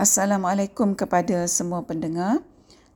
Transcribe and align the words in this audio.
Assalamualaikum 0.00 0.96
kepada 0.96 1.44
semua 1.44 1.84
pendengar. 1.84 2.40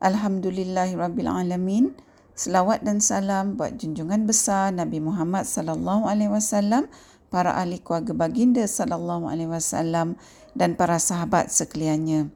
Alhamdulillahirabbilalamin. 0.00 1.92
Selawat 2.32 2.80
dan 2.80 3.04
salam 3.04 3.60
buat 3.60 3.76
junjungan 3.76 4.24
besar 4.24 4.72
Nabi 4.72 5.04
Muhammad 5.04 5.44
sallallahu 5.44 6.08
alaihi 6.08 6.32
wasallam, 6.32 6.88
para 7.28 7.60
ahli 7.60 7.76
keluarga 7.84 8.16
baginda 8.16 8.64
sallallahu 8.64 9.28
alaihi 9.28 9.52
wasallam 9.52 10.16
dan 10.56 10.80
para 10.80 10.96
sahabat 10.96 11.52
sekaliannya. 11.52 12.32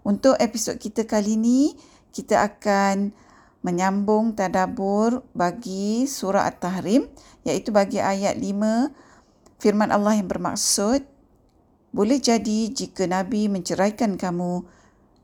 Untuk 0.00 0.32
episod 0.40 0.80
kita 0.80 1.04
kali 1.04 1.36
ini, 1.36 1.76
kita 2.08 2.40
akan 2.40 3.12
menyambung 3.60 4.32
tadabbur 4.32 5.28
bagi 5.36 6.08
surah 6.08 6.48
At-Tahrim 6.48 7.04
iaitu 7.44 7.68
bagi 7.68 8.00
ayat 8.00 8.40
5 8.40 9.60
firman 9.60 9.92
Allah 9.92 10.16
yang 10.16 10.24
bermaksud 10.32 11.19
boleh 11.90 12.22
jadi 12.22 12.70
jika 12.70 13.06
Nabi 13.10 13.50
menceraikan 13.50 14.14
kamu, 14.14 14.62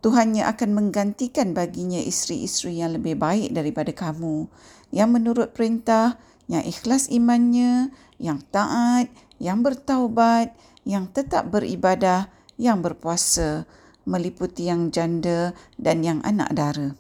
Tuhannya 0.02 0.46
akan 0.46 0.70
menggantikan 0.76 1.50
baginya 1.50 1.98
isteri-isteri 1.98 2.78
yang 2.78 2.94
lebih 2.94 3.18
baik 3.18 3.50
daripada 3.50 3.90
kamu, 3.90 4.46
yang 4.94 5.10
menurut 5.10 5.50
perintah, 5.50 6.20
yang 6.46 6.62
ikhlas 6.62 7.10
imannya, 7.10 7.90
yang 8.22 8.38
taat, 8.54 9.10
yang 9.42 9.66
bertaubat, 9.66 10.54
yang 10.86 11.10
tetap 11.10 11.50
beribadah, 11.50 12.30
yang 12.54 12.80
berpuasa, 12.86 13.66
meliputi 14.06 14.70
yang 14.70 14.94
janda 14.94 15.52
dan 15.74 16.06
yang 16.06 16.22
anak 16.22 16.54
dara. 16.54 16.94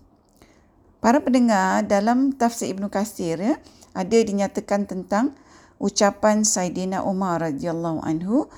Para 0.98 1.22
pendengar, 1.22 1.86
dalam 1.86 2.34
tafsir 2.34 2.74
Ibn 2.74 2.90
Qasir, 2.90 3.38
ya, 3.38 3.54
ada 3.94 4.16
dinyatakan 4.18 4.90
tentang 4.90 5.38
ucapan 5.78 6.42
Saidina 6.42 7.06
Umar 7.06 7.44
radhiyallahu 7.46 8.02
anhu 8.02 8.50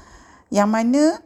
yang 0.49 0.73
mana 0.73 1.21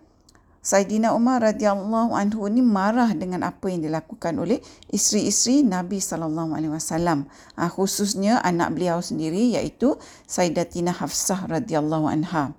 Saidina 0.62 1.10
Umar 1.10 1.42
radhiyallahu 1.42 2.14
anhu 2.14 2.46
ni 2.46 2.62
marah 2.62 3.10
dengan 3.18 3.42
apa 3.42 3.66
yang 3.66 3.82
dilakukan 3.82 4.38
oleh 4.38 4.62
isteri-isteri 4.94 5.66
Nabi 5.66 5.98
sallallahu 5.98 6.54
alaihi 6.54 6.70
wasallam 6.70 7.26
ah, 7.58 7.66
khususnya 7.66 8.38
anak 8.46 8.78
beliau 8.78 9.02
sendiri 9.02 9.58
iaitu 9.58 9.98
Sayyidatina 10.30 10.94
Hafsah 10.94 11.50
radhiyallahu 11.50 12.06
anha. 12.06 12.54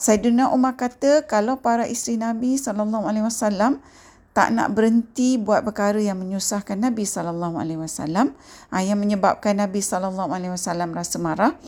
Saidina 0.00 0.48
Umar 0.56 0.80
kata 0.80 1.28
kalau 1.28 1.60
para 1.60 1.84
isteri 1.84 2.16
Nabi 2.16 2.56
sallallahu 2.56 3.04
alaihi 3.04 3.28
wasallam 3.28 3.84
tak 4.32 4.48
nak 4.56 4.72
berhenti 4.72 5.36
buat 5.36 5.68
perkara 5.68 6.00
yang 6.00 6.16
menyusahkan 6.16 6.80
Nabi 6.80 7.04
sallallahu 7.04 7.60
alaihi 7.60 7.84
wasallam 7.84 8.32
ah, 8.72 8.80
yang 8.80 8.96
menyebabkan 8.96 9.60
Nabi 9.60 9.84
sallallahu 9.84 10.32
alaihi 10.32 10.56
wasallam 10.56 10.96
rasa 10.96 11.20
marah 11.20 11.60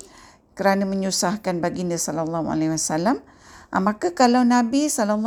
kerana 0.56 0.88
menyusahkan 0.88 1.60
baginda 1.60 2.00
sallallahu 2.00 2.48
alaihi 2.48 2.72
wasallam 2.72 3.20
maka 3.78 4.10
kalau 4.10 4.42
Nabi 4.42 4.90
SAW 4.90 5.22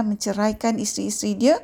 menceraikan 0.00 0.80
isteri-isteri 0.80 1.36
dia, 1.36 1.56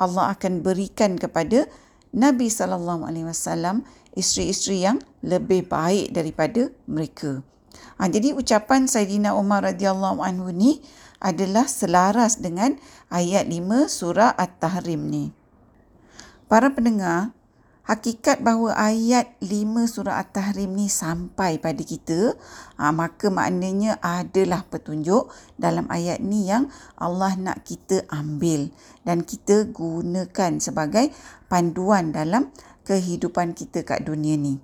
Allah 0.00 0.32
akan 0.32 0.64
berikan 0.64 1.20
kepada 1.20 1.68
Nabi 2.16 2.48
SAW 2.48 3.84
isteri-isteri 4.16 4.88
yang 4.88 4.98
lebih 5.20 5.68
baik 5.68 6.16
daripada 6.16 6.72
mereka. 6.88 7.44
Ha, 8.00 8.08
jadi 8.08 8.32
ucapan 8.32 8.88
Sayyidina 8.88 9.36
Umar 9.36 9.68
radhiyallahu 9.68 10.24
anhu 10.24 10.48
ni 10.48 10.80
adalah 11.20 11.68
selaras 11.68 12.40
dengan 12.40 12.80
ayat 13.12 13.44
5 13.44 13.92
surah 13.92 14.32
At-Tahrim 14.32 15.12
ni. 15.12 15.36
Para 16.48 16.72
pendengar, 16.72 17.36
hakikat 17.90 18.38
bahawa 18.46 18.78
ayat 18.78 19.34
5 19.42 19.50
surah 19.90 20.22
At-Tahrim 20.22 20.78
ni 20.78 20.86
sampai 20.86 21.58
pada 21.58 21.82
kita, 21.82 22.38
ha, 22.78 22.94
maka 22.94 23.34
maknanya 23.34 23.98
adalah 23.98 24.62
petunjuk 24.62 25.26
dalam 25.58 25.90
ayat 25.90 26.22
ni 26.22 26.46
yang 26.46 26.70
Allah 26.94 27.34
nak 27.34 27.66
kita 27.66 28.06
ambil 28.06 28.70
dan 29.02 29.26
kita 29.26 29.66
gunakan 29.74 30.62
sebagai 30.62 31.10
panduan 31.50 32.14
dalam 32.14 32.54
kehidupan 32.86 33.58
kita 33.58 33.82
kat 33.82 34.06
dunia 34.06 34.38
ni. 34.38 34.62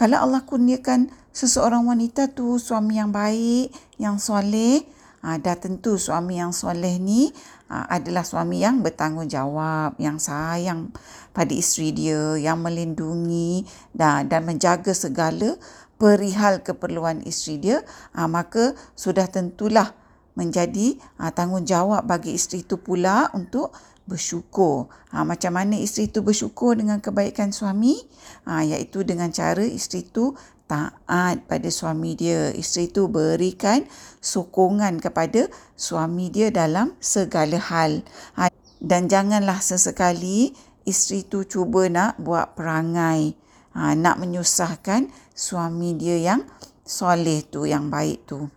Kalau 0.00 0.24
Allah 0.24 0.48
kurniakan 0.48 1.12
seseorang 1.36 1.84
wanita 1.84 2.32
tu 2.32 2.56
suami 2.56 2.96
yang 2.96 3.12
baik, 3.12 3.76
yang 4.00 4.16
soleh, 4.16 4.88
ha, 5.20 5.36
dah 5.36 5.56
tentu 5.60 6.00
suami 6.00 6.40
yang 6.40 6.56
soleh 6.56 6.96
ni 6.96 7.28
adalah 7.68 8.22
suami 8.22 8.60
yang 8.60 8.84
bertanggungjawab, 8.84 9.96
yang 9.98 10.20
sayang 10.20 10.92
pada 11.34 11.50
isteri 11.50 11.90
dia 11.90 12.38
yang 12.38 12.62
melindungi 12.62 13.66
dan, 13.90 14.30
dan 14.30 14.46
menjaga 14.46 14.94
segala 14.94 15.58
perihal 15.98 16.62
keperluan 16.62 17.22
isteri 17.26 17.58
dia 17.58 17.78
ha, 18.14 18.26
maka 18.30 18.74
sudah 18.94 19.26
tentulah 19.26 19.94
menjadi 20.34 20.98
ha, 21.18 21.30
tanggungjawab 21.30 22.06
bagi 22.06 22.34
isteri 22.34 22.66
itu 22.66 22.78
pula 22.78 23.30
untuk 23.34 23.74
bersyukur. 24.04 24.92
Ha, 25.16 25.24
macam 25.24 25.56
mana 25.56 25.80
isteri 25.80 26.12
itu 26.12 26.20
bersyukur 26.20 26.76
dengan 26.76 27.00
kebaikan 27.00 27.54
suami? 27.54 27.96
Ha, 28.44 28.60
iaitu 28.66 29.06
dengan 29.06 29.32
cara 29.32 29.64
isteri 29.64 30.04
itu 30.04 30.36
taat 30.74 31.46
pada 31.46 31.70
suami 31.70 32.18
dia. 32.18 32.50
Isteri 32.50 32.90
itu 32.90 33.06
berikan 33.06 33.86
sokongan 34.18 34.98
kepada 34.98 35.46
suami 35.78 36.34
dia 36.34 36.50
dalam 36.50 36.98
segala 36.98 37.62
hal. 37.62 38.02
Ha, 38.34 38.50
dan 38.84 39.08
janganlah 39.08 39.62
sesekali 39.62 40.52
isteri 40.84 41.24
tu 41.24 41.48
cuba 41.48 41.88
nak 41.88 42.20
buat 42.20 42.52
perangai 42.52 43.32
ha, 43.72 43.96
nak 43.96 44.20
menyusahkan 44.20 45.08
suami 45.32 45.96
dia 45.96 46.20
yang 46.20 46.44
soleh 46.84 47.40
tu 47.48 47.64
yang 47.64 47.88
baik 47.88 48.28
tu 48.28 48.52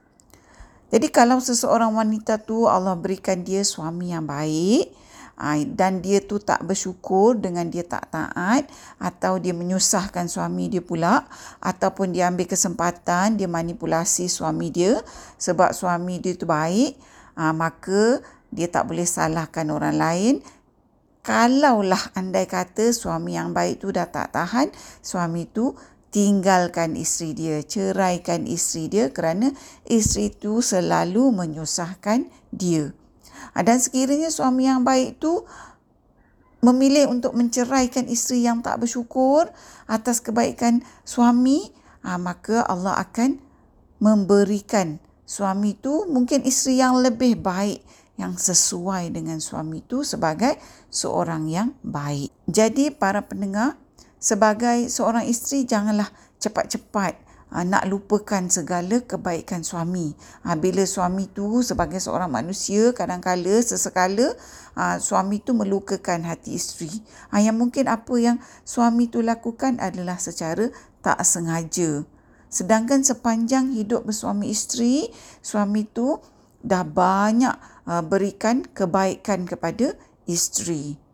jadi 0.91 1.07
kalau 1.11 1.39
seseorang 1.39 1.95
wanita 1.95 2.43
tu 2.43 2.67
Allah 2.67 2.95
berikan 2.99 3.39
dia 3.43 3.63
suami 3.63 4.11
yang 4.11 4.27
baik 4.27 4.91
dan 5.77 6.01
dia 6.01 6.17
tu 6.17 6.41
tak 6.41 6.65
bersyukur 6.65 7.37
dengan 7.37 7.69
dia 7.69 7.85
tak 7.85 8.09
taat 8.09 8.65
atau 8.97 9.37
dia 9.37 9.53
menyusahkan 9.53 10.25
suami 10.25 10.65
dia 10.65 10.81
pula 10.81 11.29
ataupun 11.61 12.09
dia 12.09 12.25
ambil 12.25 12.49
kesempatan 12.49 13.37
dia 13.37 13.45
manipulasi 13.45 14.25
suami 14.25 14.73
dia 14.73 14.97
sebab 15.37 15.77
suami 15.77 16.17
dia 16.17 16.33
tu 16.33 16.49
baik 16.49 16.97
ha, 17.37 17.53
maka 17.53 18.25
dia 18.49 18.65
tak 18.65 18.89
boleh 18.89 19.05
salahkan 19.05 19.69
orang 19.69 19.95
lain 19.95 20.33
kalaulah 21.27 21.99
andai 22.15 22.47
kata 22.47 22.95
suami 22.95 23.35
yang 23.35 23.51
baik 23.51 23.83
tu 23.83 23.91
dah 23.91 24.07
tak 24.07 24.31
tahan, 24.31 24.71
suami 25.03 25.43
tu 25.51 25.75
tinggalkan 26.07 26.95
isteri 26.95 27.35
dia, 27.35 27.57
ceraikan 27.67 28.47
isteri 28.47 28.87
dia 28.87 29.05
kerana 29.11 29.51
isteri 29.83 30.31
tu 30.31 30.63
selalu 30.63 31.35
menyusahkan 31.35 32.31
dia. 32.55 32.95
Ah, 33.53 33.63
dan 33.65 33.81
sekiranya 33.81 34.29
suami 34.29 34.69
yang 34.69 34.85
baik 34.85 35.21
tu 35.21 35.43
memilih 36.61 37.09
untuk 37.09 37.37
menceraikan 37.37 38.09
isteri 38.09 38.43
yang 38.43 38.65
tak 38.65 38.81
bersyukur 38.81 39.47
atas 39.85 40.19
kebaikan 40.19 40.81
suami, 41.05 41.69
ah, 42.01 42.17
maka 42.17 42.65
Allah 42.65 42.97
akan 42.97 43.37
memberikan 43.97 45.01
suami 45.27 45.75
tu 45.75 46.05
mungkin 46.07 46.45
isteri 46.47 46.79
yang 46.79 46.97
lebih 47.01 47.37
baik 47.41 47.83
yang 48.17 48.33
sesuai 48.33 49.13
dengan 49.13 49.37
suami 49.37 49.85
itu 49.85 50.01
sebagai 50.01 50.57
seorang 50.89 51.45
yang 51.51 51.77
baik. 51.85 52.33
Jadi 52.49 52.89
para 52.89 53.21
pendengar, 53.21 53.77
sebagai 54.17 54.89
seorang 54.89 55.29
isteri 55.29 55.69
janganlah 55.69 56.09
cepat-cepat 56.41 57.26
nak 57.51 57.87
lupakan 57.87 58.51
segala 58.51 58.99
kebaikan 58.99 59.63
suami. 59.63 60.11
Uh, 60.43 60.57
bila 60.59 60.83
suami 60.83 61.31
tu 61.31 61.63
sebagai 61.63 62.03
seorang 62.03 62.27
manusia 62.27 62.91
kadang-kala 62.91 63.63
sesekala 63.63 64.35
uh, 64.75 64.99
suami 64.99 65.39
tu 65.39 65.55
melukakan 65.55 66.27
hati 66.27 66.59
isteri. 66.59 66.91
Uh, 67.31 67.39
yang 67.39 67.55
mungkin 67.55 67.87
apa 67.87 68.15
yang 68.19 68.37
suami 68.67 69.07
tu 69.07 69.23
lakukan 69.23 69.79
adalah 69.79 70.19
secara 70.19 70.67
tak 70.99 71.23
sengaja. 71.23 72.03
Sedangkan 72.51 73.03
sepanjang 73.03 73.75
hidup 73.75 74.07
bersuami 74.07 74.51
isteri, 74.51 75.07
suami 75.39 75.87
tu 75.87 76.19
dah 76.63 76.83
banyak 76.83 77.55
uh, 77.87 78.03
berikan 78.03 78.67
kebaikan 78.75 79.47
kepada 79.47 79.95
isteri. 80.27 81.06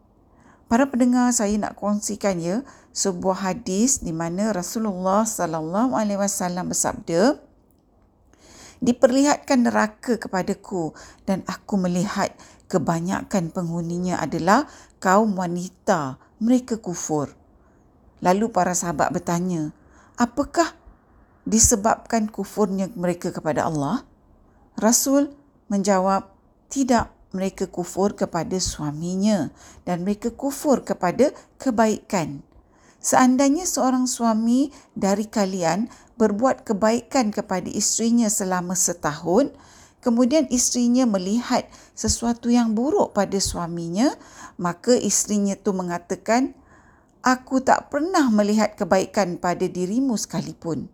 Para 0.74 0.90
pendengar 0.90 1.30
saya 1.30 1.54
nak 1.62 1.78
kongsikan 1.78 2.42
ya 2.42 2.66
sebuah 2.98 3.46
hadis 3.46 4.02
di 4.02 4.10
mana 4.10 4.50
Rasulullah 4.50 5.22
sallallahu 5.22 5.94
alaihi 5.94 6.18
wasallam 6.18 6.74
bersabda 6.74 7.38
Diperlihatkan 8.82 9.70
neraka 9.70 10.18
kepadaku 10.18 10.98
dan 11.30 11.46
aku 11.46 11.78
melihat 11.78 12.34
kebanyakan 12.66 13.54
penghuninya 13.54 14.18
adalah 14.18 14.66
kaum 14.98 15.38
wanita 15.38 16.18
mereka 16.42 16.82
kufur. 16.82 17.30
Lalu 18.26 18.50
para 18.50 18.74
sahabat 18.74 19.14
bertanya, 19.14 19.78
apakah 20.18 20.74
disebabkan 21.46 22.34
kufurnya 22.34 22.90
mereka 22.98 23.30
kepada 23.30 23.70
Allah? 23.70 24.02
Rasul 24.74 25.38
menjawab, 25.70 26.34
tidak 26.74 27.14
mereka 27.34 27.66
kufur 27.66 28.14
kepada 28.14 28.56
suaminya 28.62 29.50
dan 29.84 30.06
mereka 30.06 30.30
kufur 30.32 30.86
kepada 30.86 31.34
kebaikan. 31.58 32.46
Seandainya 33.04 33.68
seorang 33.68 34.08
suami 34.08 34.72
dari 34.96 35.28
kalian 35.28 35.92
berbuat 36.16 36.64
kebaikan 36.64 37.36
kepada 37.36 37.68
isterinya 37.68 38.32
selama 38.32 38.80
setahun, 38.80 39.52
kemudian 40.00 40.48
isterinya 40.48 41.04
melihat 41.04 41.68
sesuatu 41.92 42.48
yang 42.48 42.72
buruk 42.72 43.12
pada 43.12 43.36
suaminya, 43.44 44.14
maka 44.56 44.96
isterinya 44.96 45.60
tu 45.60 45.76
mengatakan, 45.76 46.56
aku 47.20 47.60
tak 47.60 47.92
pernah 47.92 48.32
melihat 48.32 48.80
kebaikan 48.80 49.36
pada 49.36 49.68
dirimu 49.68 50.16
sekalipun. 50.16 50.88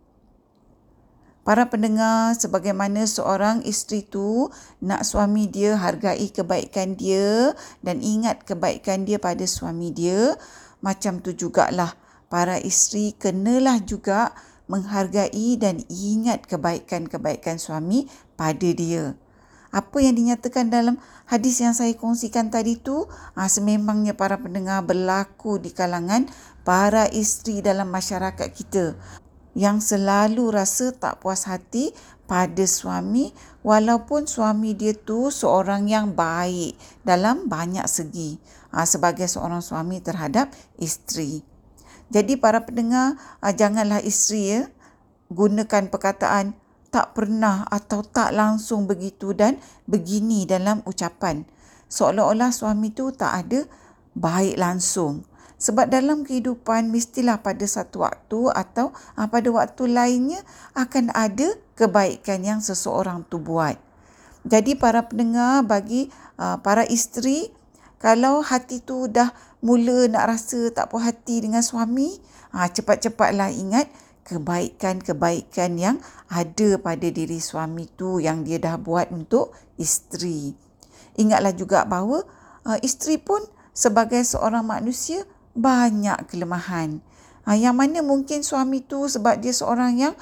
Para 1.40 1.72
pendengar, 1.72 2.36
sebagaimana 2.36 3.08
seorang 3.08 3.64
isteri 3.64 4.04
tu 4.04 4.52
nak 4.84 5.08
suami 5.08 5.48
dia 5.48 5.72
hargai 5.80 6.28
kebaikan 6.28 7.00
dia 7.00 7.56
dan 7.80 8.04
ingat 8.04 8.44
kebaikan 8.44 9.08
dia 9.08 9.16
pada 9.16 9.48
suami 9.48 9.88
dia, 9.88 10.36
macam 10.84 11.24
tu 11.24 11.32
jugalah 11.32 11.96
para 12.28 12.60
isteri 12.60 13.16
kenalah 13.16 13.80
juga 13.80 14.36
menghargai 14.70 15.56
dan 15.56 15.82
ingat 15.88 16.46
kebaikan-kebaikan 16.46 17.58
suami 17.58 18.06
pada 18.38 18.70
dia. 18.70 19.16
Apa 19.70 20.02
yang 20.02 20.18
dinyatakan 20.18 20.66
dalam 20.66 20.98
hadis 21.30 21.62
yang 21.62 21.70
saya 21.70 21.94
kongsikan 21.94 22.50
tadi 22.50 22.74
tu 22.74 23.06
ha, 23.38 23.46
sememangnya 23.46 24.18
para 24.18 24.34
pendengar 24.34 24.82
berlaku 24.82 25.62
di 25.62 25.70
kalangan 25.70 26.26
para 26.66 27.06
isteri 27.06 27.62
dalam 27.62 27.86
masyarakat 27.86 28.50
kita 28.50 28.98
yang 29.58 29.82
selalu 29.82 30.54
rasa 30.54 30.94
tak 30.94 31.22
puas 31.22 31.46
hati 31.50 31.90
pada 32.30 32.62
suami 32.62 33.34
walaupun 33.66 34.30
suami 34.30 34.78
dia 34.78 34.94
tu 34.94 35.34
seorang 35.34 35.90
yang 35.90 36.14
baik 36.14 36.78
dalam 37.02 37.50
banyak 37.50 37.84
segi 37.90 38.38
ha, 38.70 38.86
sebagai 38.86 39.26
seorang 39.26 39.58
suami 39.58 39.98
terhadap 39.98 40.54
isteri. 40.78 41.42
Jadi 42.10 42.34
para 42.38 42.66
pendengar, 42.66 43.14
uh, 43.38 43.54
janganlah 43.54 44.02
isteri 44.02 44.42
ya, 44.58 44.60
gunakan 45.30 45.86
perkataan 45.90 46.58
tak 46.90 47.14
pernah 47.14 47.62
atau 47.70 48.02
tak 48.02 48.34
langsung 48.34 48.90
begitu 48.90 49.30
dan 49.30 49.62
begini 49.86 50.42
dalam 50.42 50.82
ucapan. 50.82 51.46
Seolah-olah 51.86 52.50
suami 52.50 52.90
tu 52.90 53.14
tak 53.14 53.46
ada 53.46 53.62
baik 54.18 54.58
langsung. 54.58 55.22
Sebab 55.60 55.92
dalam 55.92 56.24
kehidupan 56.24 56.88
mestilah 56.88 57.44
pada 57.44 57.68
satu 57.68 58.08
waktu 58.08 58.48
atau 58.56 58.96
uh, 59.20 59.28
pada 59.28 59.52
waktu 59.52 59.92
lainnya 59.92 60.40
akan 60.72 61.12
ada 61.12 61.52
kebaikan 61.76 62.40
yang 62.40 62.60
seseorang 62.64 63.28
tu 63.28 63.36
buat. 63.36 63.76
Jadi 64.48 64.72
para 64.80 65.04
pendengar 65.04 65.60
bagi 65.68 66.08
uh, 66.40 66.56
para 66.64 66.88
isteri 66.88 67.52
kalau 68.00 68.40
hati 68.40 68.80
tu 68.80 69.12
dah 69.12 69.28
mula 69.60 70.08
nak 70.08 70.32
rasa 70.32 70.72
tak 70.72 70.88
puas 70.88 71.04
hati 71.04 71.44
dengan 71.44 71.60
suami, 71.60 72.16
ha, 72.56 72.64
cepat-cepatlah 72.64 73.52
ingat 73.52 73.92
kebaikan-kebaikan 74.24 75.76
yang 75.76 75.96
ada 76.32 76.80
pada 76.80 77.04
diri 77.12 77.36
suami 77.36 77.84
tu 77.92 78.16
yang 78.16 78.40
dia 78.40 78.56
dah 78.56 78.80
buat 78.80 79.12
untuk 79.12 79.52
isteri. 79.76 80.56
Ingatlah 81.20 81.52
juga 81.52 81.84
bahawa 81.84 82.24
uh, 82.64 82.80
isteri 82.80 83.20
pun 83.20 83.44
sebagai 83.76 84.24
seorang 84.24 84.64
manusia 84.64 85.28
banyak 85.54 86.28
kelemahan. 86.30 87.02
Ha, 87.48 87.56
yang 87.56 87.74
mana 87.74 88.04
mungkin 88.04 88.44
suami 88.44 88.84
tu 88.84 89.08
sebab 89.08 89.40
dia 89.40 89.50
seorang 89.50 89.96
yang 89.96 90.14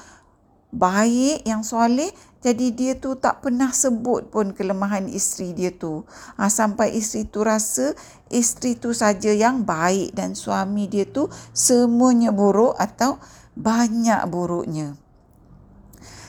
baik, 0.72 1.48
yang 1.48 1.64
soleh, 1.64 2.12
jadi 2.38 2.70
dia 2.70 2.92
tu 2.94 3.18
tak 3.18 3.42
pernah 3.42 3.74
sebut 3.74 4.30
pun 4.30 4.54
kelemahan 4.54 5.10
isteri 5.10 5.50
dia 5.56 5.74
tu. 5.74 6.06
Ha, 6.38 6.46
sampai 6.46 6.94
isteri 6.94 7.26
tu 7.26 7.42
rasa 7.42 7.96
isteri 8.30 8.78
tu 8.78 8.94
saja 8.94 9.34
yang 9.34 9.66
baik 9.66 10.14
dan 10.14 10.38
suami 10.38 10.86
dia 10.86 11.08
tu 11.08 11.26
semuanya 11.50 12.30
buruk 12.30 12.78
atau 12.78 13.18
banyak 13.58 14.22
buruknya. 14.30 14.94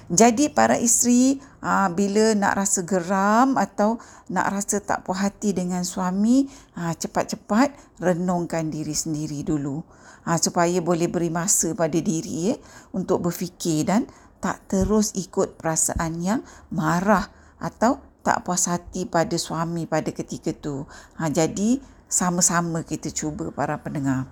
Jadi 0.10 0.50
para 0.50 0.81
isteri 0.81 1.38
ha, 1.64 1.88
bila 1.92 2.36
nak 2.36 2.60
rasa 2.60 2.84
geram 2.84 3.56
atau 3.56 4.00
nak 4.32 4.48
rasa 4.52 4.80
tak 4.84 5.04
puas 5.06 5.24
hati 5.24 5.56
dengan 5.56 5.84
suami, 5.84 6.48
ha, 6.76 6.92
cepat-cepat 6.96 8.00
renungkan 8.04 8.72
diri 8.72 8.96
sendiri 8.96 9.44
dulu. 9.44 9.84
Ha, 10.28 10.36
supaya 10.36 10.84
boleh 10.84 11.08
beri 11.08 11.32
masa 11.32 11.72
pada 11.74 11.96
diri 11.96 12.54
eh, 12.54 12.58
untuk 12.92 13.24
berfikir 13.24 13.88
dan 13.88 14.06
tak 14.44 14.62
terus 14.68 15.16
ikut 15.16 15.60
perasaan 15.60 16.20
yang 16.20 16.42
marah 16.72 17.32
atau 17.60 18.00
tak 18.24 18.44
puas 18.44 18.68
hati 18.68 19.08
pada 19.08 19.36
suami 19.40 19.88
pada 19.88 20.12
ketika 20.12 20.52
tu. 20.52 20.84
Ha, 21.18 21.32
jadi 21.32 21.80
sama-sama 22.10 22.84
kita 22.84 23.14
cuba 23.14 23.50
para 23.54 23.80
pendengar. 23.80 24.28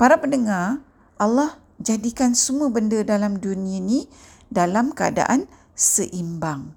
Para 0.00 0.18
pendengar, 0.18 0.80
Allah 1.20 1.54
jadikan 1.78 2.34
semua 2.34 2.70
benda 2.70 3.02
dalam 3.06 3.38
dunia 3.38 3.78
ni 3.78 4.10
dalam 4.50 4.90
keadaan 4.90 5.48
seimbang. 5.74 6.76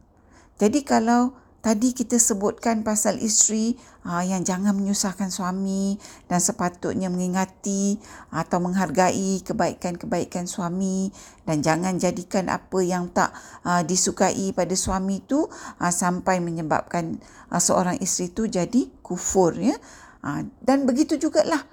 Jadi 0.56 0.88
kalau 0.88 1.36
Tadi 1.66 1.98
kita 1.98 2.22
sebutkan 2.22 2.86
pasal 2.86 3.18
isteri 3.18 3.74
uh, 4.06 4.22
yang 4.22 4.46
jangan 4.46 4.78
menyusahkan 4.78 5.34
suami 5.34 5.98
dan 6.30 6.38
sepatutnya 6.38 7.10
mengingati 7.10 7.98
atau 8.30 8.62
menghargai 8.62 9.42
kebaikan-kebaikan 9.42 10.46
suami 10.46 11.10
dan 11.42 11.66
jangan 11.66 11.98
jadikan 11.98 12.54
apa 12.54 12.86
yang 12.86 13.10
tak 13.10 13.34
uh, 13.66 13.82
disukai 13.82 14.54
pada 14.54 14.78
suami 14.78 15.26
itu 15.26 15.50
uh, 15.82 15.90
sampai 15.90 16.38
menyebabkan 16.38 17.18
uh, 17.50 17.58
seorang 17.58 17.98
isteri 17.98 18.30
itu 18.30 18.46
jadi 18.46 18.86
kufur 19.02 19.58
ya. 19.58 19.74
Uh, 20.22 20.46
dan 20.62 20.86
begitu 20.86 21.18
jugalah 21.18 21.66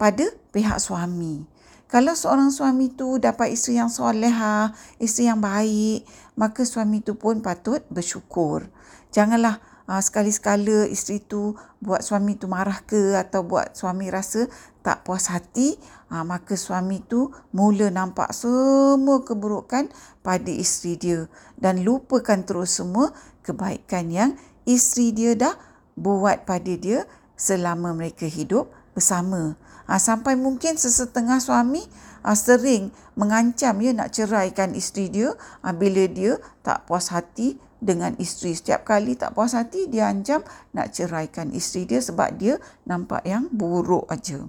pada 0.00 0.32
pihak 0.48 0.80
suami. 0.80 1.44
Kalau 1.86 2.18
seorang 2.18 2.50
suami 2.50 2.90
tu 2.90 3.22
dapat 3.22 3.54
isteri 3.54 3.78
yang 3.78 3.86
soleha, 3.86 4.74
isteri 4.98 5.30
yang 5.30 5.38
baik, 5.38 6.02
maka 6.34 6.66
suami 6.66 6.98
tu 6.98 7.14
pun 7.14 7.38
patut 7.38 7.78
bersyukur. 7.94 8.66
Janganlah 9.14 9.62
uh, 9.86 10.02
sekali-sekala 10.02 10.90
isteri 10.90 11.22
tu 11.22 11.54
buat 11.78 12.02
suami 12.02 12.34
tu 12.36 12.50
marah 12.50 12.82
ke 12.82 13.14
atau 13.14 13.46
buat 13.46 13.72
suami 13.78 14.10
rasa 14.10 14.50
tak 14.82 15.06
puas 15.06 15.30
hati 15.30 15.78
uh, 16.10 16.26
maka 16.26 16.58
suami 16.58 17.02
tu 17.06 17.30
mula 17.54 17.90
nampak 17.90 18.34
semua 18.34 19.22
keburukan 19.22 19.90
pada 20.20 20.50
isteri 20.50 20.98
dia 20.98 21.20
dan 21.56 21.86
lupakan 21.86 22.42
terus 22.42 22.76
semua 22.76 23.14
kebaikan 23.46 24.10
yang 24.10 24.30
isteri 24.66 25.14
dia 25.14 25.38
dah 25.38 25.54
buat 25.96 26.44
pada 26.44 26.74
dia 26.76 27.06
selama 27.38 27.94
mereka 27.94 28.26
hidup 28.26 28.68
bersama 28.92 29.54
uh, 29.86 30.00
sampai 30.00 30.34
mungkin 30.34 30.76
sesetengah 30.76 31.38
suami 31.42 31.82
uh, 32.22 32.36
sering 32.36 32.94
mengancam 33.16 33.78
ya 33.80 33.90
nak 33.96 34.12
ceraikan 34.12 34.76
isteri 34.76 35.08
dia 35.08 35.32
uh, 35.62 35.74
bila 35.74 36.04
dia 36.10 36.38
tak 36.66 36.84
puas 36.84 37.10
hati 37.10 37.58
dengan 37.80 38.16
isteri. 38.16 38.56
Setiap 38.56 38.88
kali 38.88 39.16
tak 39.16 39.36
puas 39.36 39.52
hati, 39.52 39.88
dia 39.88 40.08
ancam 40.08 40.42
nak 40.72 40.92
ceraikan 40.92 41.52
isteri 41.52 41.84
dia 41.88 42.00
sebab 42.00 42.36
dia 42.36 42.56
nampak 42.88 43.22
yang 43.24 43.48
buruk 43.52 44.08
aja. 44.08 44.48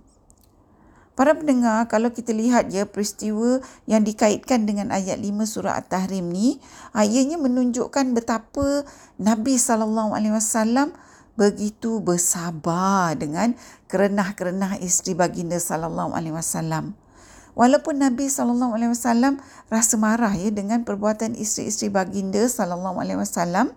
Para 1.17 1.34
pendengar, 1.34 1.89
kalau 1.89 2.13
kita 2.13 2.29
lihat 2.29 2.70
ya 2.70 2.86
peristiwa 2.86 3.58
yang 3.89 4.06
dikaitkan 4.06 4.70
dengan 4.70 4.94
ayat 4.94 5.17
5 5.17 5.50
surah 5.50 5.82
At-Tahrim 5.82 6.29
ni, 6.29 6.62
ayatnya 6.94 7.41
menunjukkan 7.41 8.13
betapa 8.13 8.86
Nabi 9.17 9.58
sallallahu 9.58 10.13
alaihi 10.13 10.38
wasallam 10.38 10.94
begitu 11.38 12.01
bersabar 12.01 13.13
dengan 13.13 13.53
kerenah-kerenah 13.88 14.82
isteri 14.82 15.13
baginda 15.13 15.62
sallallahu 15.62 16.17
alaihi 16.17 16.34
wasallam. 16.34 16.98
Walaupun 17.53 18.01
Nabi 18.01 18.29
sallallahu 18.29 18.74
alaihi 18.74 18.94
wasallam 18.94 19.41
rasa 19.70 19.98
marah 19.98 20.34
ya 20.34 20.50
dengan 20.53 20.86
perbuatan 20.86 21.34
isteri-isteri 21.38 21.89
baginda 21.94 22.41
sallallahu 22.46 23.01
alaihi 23.01 23.22
wasallam, 23.22 23.74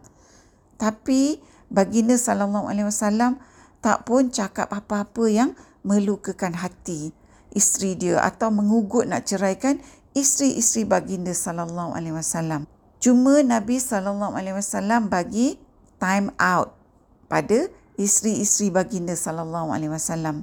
tapi 0.80 1.40
baginda 1.68 2.16
sallallahu 2.16 2.68
alaihi 2.68 2.88
wasallam 2.88 3.40
tak 3.80 4.04
pun 4.08 4.28
cakap 4.32 4.68
apa-apa 4.72 5.24
yang 5.28 5.56
melukakan 5.84 6.56
hati 6.60 7.12
isteri 7.56 7.96
dia 7.96 8.20
atau 8.20 8.52
mengugut 8.52 9.08
nak 9.08 9.24
ceraikan 9.28 9.80
isteri-isteri 10.12 10.84
baginda 10.84 11.32
sallallahu 11.32 11.96
alaihi 11.96 12.16
wasallam. 12.16 12.68
Cuma 13.00 13.40
Nabi 13.40 13.80
sallallahu 13.80 14.36
alaihi 14.36 14.60
wasallam 14.60 15.08
bagi 15.08 15.56
time 15.96 16.32
out 16.36 16.79
pada 17.30 17.70
isteri-isteri 17.94 18.74
baginda 18.74 19.14
sallallahu 19.14 19.70
alaihi 19.70 19.94
wasallam 19.94 20.42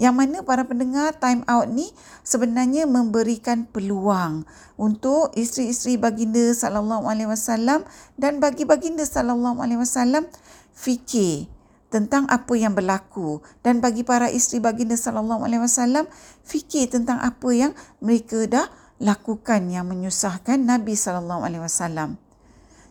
yang 0.00 0.16
mana 0.16 0.40
para 0.40 0.64
pendengar 0.64 1.12
time 1.18 1.44
out 1.44 1.68
ni 1.68 1.90
sebenarnya 2.24 2.88
memberikan 2.88 3.68
peluang 3.68 4.48
untuk 4.80 5.34
isteri-isteri 5.36 6.00
baginda 6.00 6.54
sallallahu 6.56 7.04
alaihi 7.04 7.28
wasallam 7.28 7.84
dan 8.16 8.38
bagi 8.38 8.64
baginda 8.64 9.02
sallallahu 9.04 9.60
alaihi 9.60 9.82
wasallam 9.82 10.24
fikir 10.72 11.50
tentang 11.90 12.24
apa 12.30 12.54
yang 12.54 12.72
berlaku 12.72 13.42
dan 13.66 13.82
bagi 13.82 14.06
para 14.06 14.30
isteri 14.30 14.62
baginda 14.62 14.94
sallallahu 14.94 15.42
alaihi 15.42 15.66
wasallam 15.66 16.06
fikir 16.46 16.86
tentang 16.86 17.18
apa 17.18 17.50
yang 17.50 17.72
mereka 17.98 18.46
dah 18.46 18.70
lakukan 19.02 19.66
yang 19.72 19.88
menyusahkan 19.90 20.60
Nabi 20.60 20.94
sallallahu 20.94 21.42
alaihi 21.42 21.64
wasallam. 21.64 22.20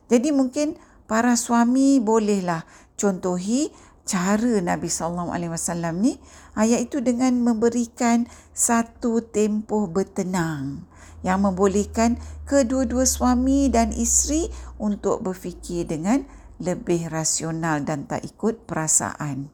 Jadi 0.09 0.33
mungkin 0.33 0.75
para 1.05 1.37
suami 1.37 2.01
bolehlah 2.01 2.65
contohi 2.99 3.71
cara 4.03 4.59
Nabi 4.59 4.91
sallallahu 4.91 5.31
alaihi 5.31 5.55
wasallam 5.55 6.03
ni 6.03 6.19
ayat 6.59 6.91
itu 6.91 6.99
dengan 6.99 7.31
memberikan 7.39 8.27
satu 8.51 9.23
tempoh 9.23 9.87
bertenang 9.87 10.83
yang 11.23 11.43
membolehkan 11.43 12.19
kedua-dua 12.43 13.07
suami 13.07 13.71
dan 13.71 13.95
isteri 13.95 14.51
untuk 14.79 15.23
berfikir 15.23 15.87
dengan 15.87 16.23
lebih 16.59 17.07
rasional 17.07 17.83
dan 17.87 18.03
tak 18.07 18.23
ikut 18.27 18.67
perasaan. 18.67 19.47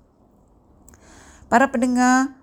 Para 1.46 1.70
pendengar, 1.70 2.34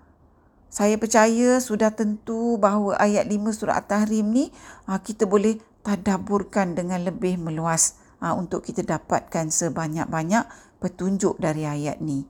saya 0.71 0.95
percaya 0.97 1.59
sudah 1.59 1.93
tentu 1.93 2.57
bahawa 2.57 2.97
ayat 2.97 3.29
5 3.29 3.53
surah 3.53 3.77
At-Tahrim 3.83 4.25
ni 4.31 4.49
ah, 4.89 4.97
kita 4.97 5.27
boleh 5.27 5.59
tadaburkan 5.83 6.73
dengan 6.73 7.03
lebih 7.03 7.37
meluas 7.37 7.99
ah, 8.23 8.33
untuk 8.33 8.65
kita 8.65 8.81
dapatkan 8.81 9.51
sebanyak-banyak 9.53 10.47
petunjuk 10.83 11.39
dari 11.39 11.63
ayat 11.63 12.03
ni. 12.03 12.27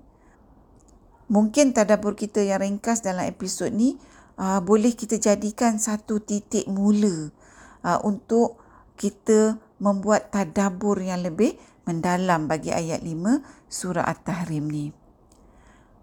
Mungkin 1.34 1.74
tadabbur 1.74 2.14
kita 2.14 2.46
yang 2.46 2.62
ringkas 2.62 3.02
dalam 3.02 3.26
episod 3.26 3.74
ni 3.74 3.98
uh, 4.38 4.62
boleh 4.62 4.94
kita 4.94 5.18
jadikan 5.18 5.82
satu 5.82 6.22
titik 6.22 6.70
mula 6.70 7.34
uh, 7.82 8.00
untuk 8.06 8.62
kita 8.94 9.58
membuat 9.82 10.30
tadabbur 10.30 11.02
yang 11.02 11.26
lebih 11.26 11.58
mendalam 11.90 12.46
bagi 12.46 12.70
ayat 12.70 13.02
5 13.02 13.42
surah 13.68 14.06
At-Tahrim 14.06 14.70
ni. 14.70 14.86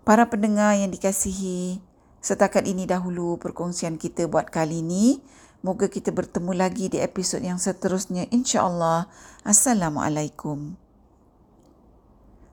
Para 0.04 0.26
pendengar 0.26 0.74
yang 0.74 0.90
dikasihi, 0.90 1.78
setakat 2.18 2.66
ini 2.66 2.84
dahulu 2.84 3.38
perkongsian 3.38 3.96
kita 3.96 4.26
buat 4.26 4.50
kali 4.50 4.82
ini. 4.82 5.22
Moga 5.60 5.92
kita 5.92 6.08
bertemu 6.08 6.56
lagi 6.56 6.88
di 6.88 6.98
episod 7.04 7.38
yang 7.44 7.60
seterusnya 7.60 8.24
insya-Allah. 8.32 9.12
Assalamualaikum. 9.44 10.89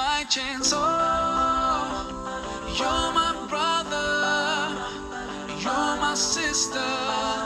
by 0.00 0.24
chance. 0.30 0.72
Oh, 0.74 0.80
you're 2.78 3.12
my 3.20 3.32
brother, 3.50 4.08
you're 5.60 5.96
my 6.00 6.14
sister. 6.14 7.39